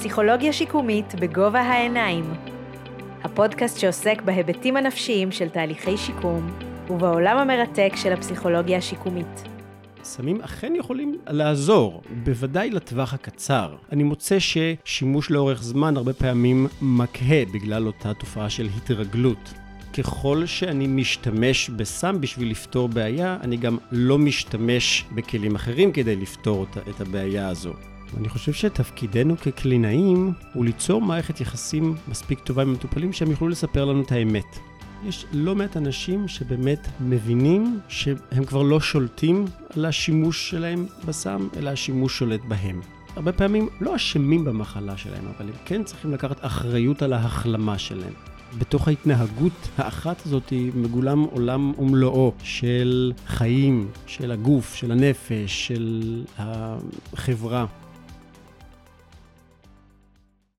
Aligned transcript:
פסיכולוגיה 0.00 0.52
שיקומית 0.52 1.14
בגובה 1.14 1.60
העיניים. 1.60 2.24
הפודקאסט 3.24 3.78
שעוסק 3.78 4.22
בהיבטים 4.22 4.76
הנפשיים 4.76 5.32
של 5.32 5.48
תהליכי 5.48 5.96
שיקום 5.96 6.50
ובעולם 6.90 7.38
המרתק 7.38 7.92
של 7.96 8.12
הפסיכולוגיה 8.12 8.78
השיקומית. 8.78 9.48
סמים 10.02 10.40
אכן 10.40 10.72
יכולים 10.76 11.18
לעזור, 11.28 12.02
בוודאי 12.24 12.70
לטווח 12.70 13.14
הקצר. 13.14 13.76
אני 13.92 14.02
מוצא 14.02 14.36
ששימוש 14.38 15.30
לאורך 15.30 15.62
זמן 15.62 15.96
הרבה 15.96 16.12
פעמים 16.12 16.66
מקהה 16.82 17.44
בגלל 17.54 17.86
אותה 17.86 18.14
תופעה 18.14 18.50
של 18.50 18.68
התרגלות. 18.76 19.54
ככל 19.98 20.46
שאני 20.46 20.86
משתמש 20.86 21.70
בסם 21.70 22.20
בשביל 22.20 22.50
לפתור 22.50 22.88
בעיה, 22.88 23.38
אני 23.40 23.56
גם 23.56 23.78
לא 23.92 24.18
משתמש 24.18 25.04
בכלים 25.14 25.54
אחרים 25.54 25.92
כדי 25.92 26.16
לפתור 26.16 26.58
אותה, 26.58 26.80
את 26.90 27.00
הבעיה 27.00 27.48
הזו. 27.48 27.72
אני 28.16 28.28
חושב 28.28 28.52
שתפקידנו 28.52 29.36
כקלינאים 29.36 30.32
הוא 30.54 30.64
ליצור 30.64 31.02
מערכת 31.02 31.40
יחסים 31.40 31.94
מספיק 32.08 32.40
טובה 32.40 32.62
עם 32.62 32.72
מטופלים 32.72 33.12
שהם 33.12 33.30
יוכלו 33.30 33.48
לספר 33.48 33.84
לנו 33.84 34.02
את 34.02 34.12
האמת. 34.12 34.58
יש 35.04 35.26
לא 35.32 35.54
מעט 35.54 35.76
אנשים 35.76 36.28
שבאמת 36.28 36.88
מבינים 37.00 37.80
שהם 37.88 38.44
כבר 38.46 38.62
לא 38.62 38.80
שולטים 38.80 39.44
על 39.76 39.84
השימוש 39.84 40.50
שלהם 40.50 40.86
בסם, 41.04 41.48
אלא 41.56 41.70
השימוש 41.70 42.18
שולט 42.18 42.40
בהם. 42.48 42.80
הרבה 43.16 43.32
פעמים 43.32 43.68
לא 43.80 43.96
אשמים 43.96 44.44
במחלה 44.44 44.96
שלהם, 44.96 45.24
אבל 45.36 45.48
הם 45.48 45.54
כן 45.64 45.84
צריכים 45.84 46.12
לקחת 46.12 46.44
אחריות 46.44 47.02
על 47.02 47.12
ההחלמה 47.12 47.78
שלהם. 47.78 48.12
בתוך 48.58 48.88
ההתנהגות 48.88 49.68
האחת 49.78 50.26
הזאת 50.26 50.52
מגולם 50.74 51.22
עולם 51.22 51.72
ומלואו 51.78 52.32
של 52.42 53.12
חיים, 53.26 53.88
של 54.06 54.30
הגוף, 54.30 54.74
של 54.74 54.92
הנפש, 54.92 55.66
של 55.66 56.22
החברה. 56.38 57.66